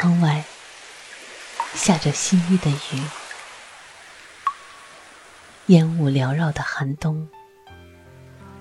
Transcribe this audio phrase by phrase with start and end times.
[0.00, 0.42] 窗外
[1.74, 3.02] 下着淅沥的雨，
[5.66, 7.28] 烟雾缭绕的寒冬，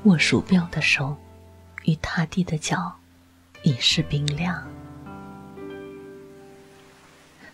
[0.04, 1.16] 握鼠标的手
[1.86, 2.94] 与踏地的脚
[3.64, 4.68] 已是冰凉。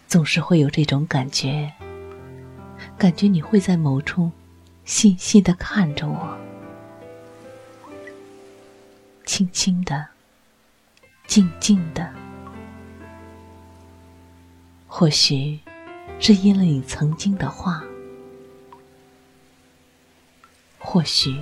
[0.08, 1.72] 总是会有这种感觉，
[2.98, 4.32] 感觉你会在某处
[4.84, 6.36] 细细的看着我，
[9.28, 10.08] 轻轻的，
[11.28, 12.25] 静静的。
[14.98, 15.60] 或许
[16.22, 17.84] 是因了你曾经的话，
[20.80, 21.36] 或许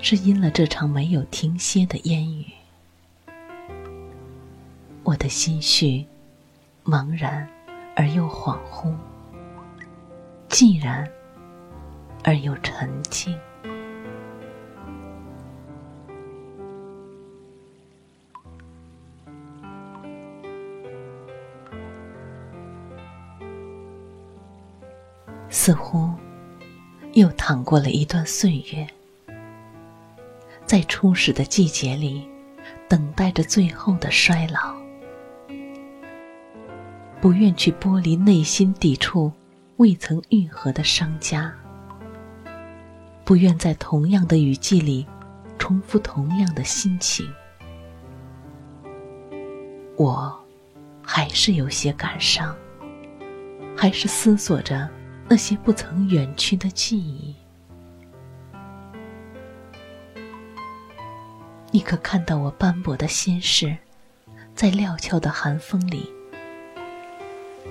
[0.00, 2.46] 是因了这场没有停歇的烟雨，
[5.02, 6.06] 我的心绪
[6.84, 7.44] 茫然
[7.96, 8.94] 而又恍惚，
[10.48, 11.10] 寂然
[12.22, 13.36] 而又沉静。
[25.54, 26.10] 似乎
[27.12, 28.84] 又淌过了一段岁月，
[30.66, 32.28] 在初始的季节里，
[32.88, 34.74] 等待着最后的衰老。
[37.20, 39.30] 不愿去剥离内心抵触
[39.76, 41.52] 未曾愈合的伤痂，
[43.24, 45.06] 不愿在同样的雨季里
[45.56, 47.32] 重复同样的心情。
[49.96, 50.36] 我
[51.00, 52.52] 还是有些感伤，
[53.76, 54.90] 还是思索着。
[55.26, 57.34] 那些不曾远去的记忆，
[61.70, 63.76] 你可看到我斑驳的心事，
[64.54, 66.12] 在料峭的寒风里，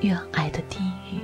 [0.01, 0.79] 远矮的低
[1.11, 1.21] 语？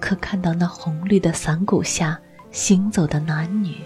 [0.00, 2.20] 可看到那红绿的伞骨下
[2.50, 3.76] 行走的男女，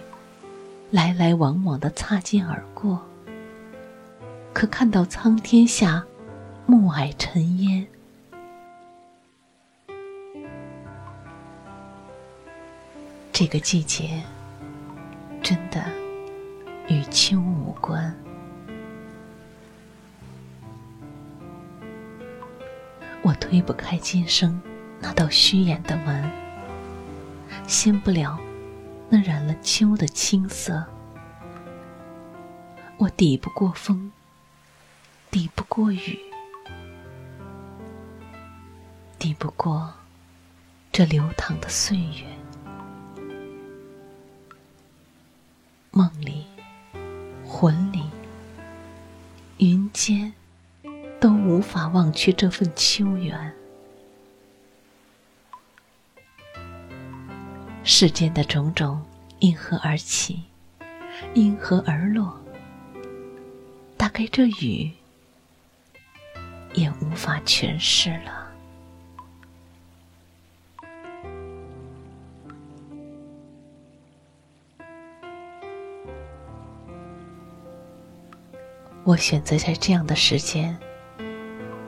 [0.90, 3.00] 来来往往的擦肩而过？
[4.54, 6.02] 可看到苍天下
[6.66, 7.86] 暮霭沉烟？
[13.36, 14.22] 这个季节
[15.42, 15.84] 真的
[16.86, 18.16] 与秋无关。
[23.22, 24.62] 我推不开今生
[25.00, 26.30] 那道虚掩的门，
[27.66, 28.38] 掀不了
[29.08, 30.84] 那染了秋的青涩。
[32.98, 34.12] 我抵不过风，
[35.32, 36.20] 抵不过雨，
[39.18, 39.92] 抵不过
[40.92, 42.33] 这流淌的岁月。
[45.96, 46.44] 梦里、
[47.46, 48.02] 魂里、
[49.58, 50.32] 云间，
[51.20, 53.54] 都无法忘却这份秋缘。
[57.84, 59.04] 世间的种种，
[59.38, 60.42] 因何而起？
[61.32, 62.40] 因何而落？
[63.96, 64.90] 大概这雨，
[66.72, 68.43] 也无法诠释了。
[79.06, 80.74] 我选择在这样的时间，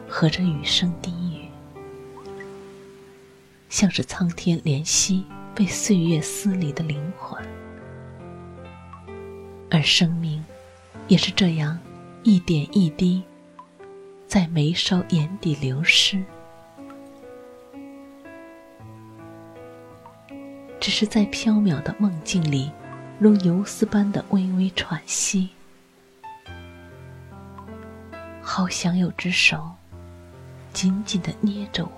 [0.07, 1.49] 和着雨声低语，
[3.71, 5.25] 像是苍天怜惜
[5.55, 7.43] 被岁月撕离的灵魂，
[9.71, 10.45] 而生命
[11.09, 11.79] 也是这样
[12.23, 13.23] 一点一滴，
[14.27, 16.23] 在眉梢眼底流失，
[20.79, 22.71] 只是在飘渺的梦境里，
[23.19, 25.49] 如游丝般的微微喘息。
[28.59, 29.71] 好想有只手，
[30.73, 31.91] 紧紧的捏着我；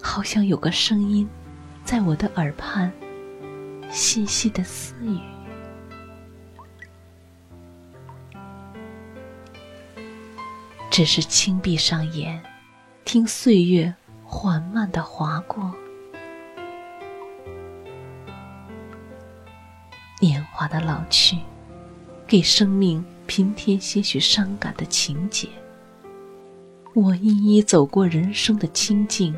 [0.00, 1.28] 好想有个声音，
[1.84, 2.92] 在我的耳畔
[3.90, 5.18] 细细的私语。
[10.92, 12.40] 只是轻闭上眼，
[13.04, 15.74] 听岁月缓慢的划过。
[20.20, 21.36] 年华的老去，
[22.30, 25.48] 给生命平添些许伤感的情节。
[26.94, 29.34] 我一一走过人生的清静，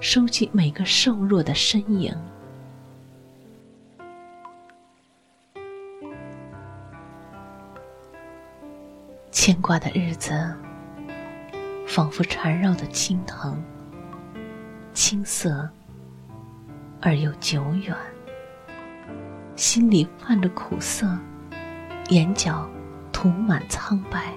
[0.00, 2.14] 收起每个瘦弱的身影。
[9.30, 10.54] 牵挂的日子，
[11.86, 13.56] 仿佛缠绕的青藤，
[14.92, 15.66] 青涩
[17.00, 17.96] 而又久远。
[19.56, 21.18] 心里泛着苦涩，
[22.10, 22.70] 眼角
[23.12, 24.32] 涂满苍白，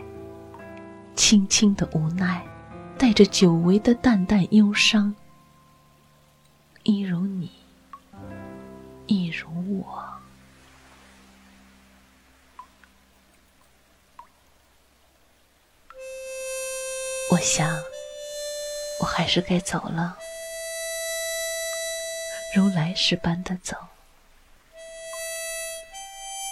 [1.15, 2.43] 轻轻的无奈，
[2.97, 5.13] 带着久违的淡淡忧伤。
[6.81, 7.51] 一如你，
[9.05, 9.47] 一如
[9.79, 10.03] 我。
[17.31, 17.69] 我想，
[18.99, 20.17] 我还是该走了，
[22.55, 23.77] 如来时般的走。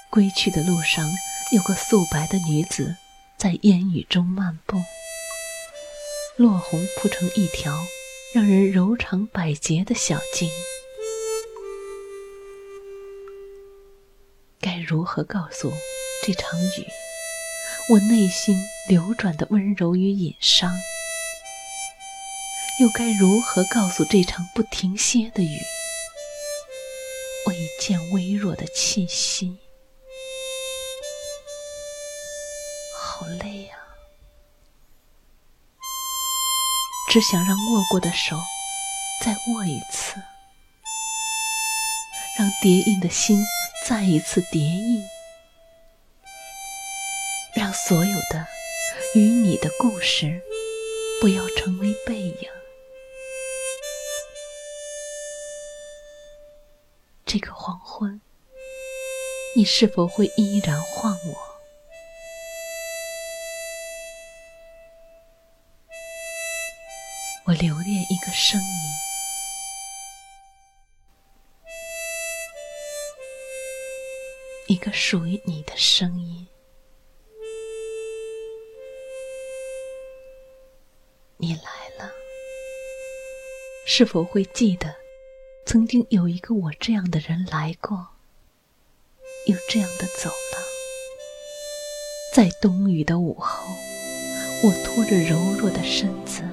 [0.09, 1.05] 归去的路上，
[1.51, 2.95] 有个素白的女子
[3.37, 4.77] 在烟雨中漫步，
[6.37, 7.85] 落红铺成一条
[8.33, 10.49] 让人柔肠百结的小径。
[14.59, 15.71] 该如何告诉
[16.25, 16.87] 这场雨，
[17.89, 18.57] 我内心
[18.89, 20.73] 流转的温柔与隐伤？
[22.79, 25.59] 又该如何告诉这场不停歇的雨，
[27.45, 29.57] 我一见微弱的气息？
[37.09, 38.37] 只想让握过的手
[39.23, 40.21] 再握一次，
[42.37, 43.41] 让叠印的心
[43.87, 45.01] 再一次叠印，
[47.55, 48.45] 让所有的
[49.15, 50.41] 与你的故事
[51.21, 52.49] 不要成为背影。
[57.25, 58.21] 这个黄昏，
[59.55, 61.46] 你是否会依然唤我？
[67.47, 68.67] 我留恋一个声音，
[74.67, 76.45] 一个属于你的声音。
[81.37, 82.11] 你来了，
[83.85, 84.93] 是否会记得，
[85.65, 88.07] 曾经有一个我这样的人来过，
[89.45, 90.59] 又这样的走了？
[92.33, 93.65] 在冬雨的午后，
[94.63, 96.43] 我拖着柔弱的身子。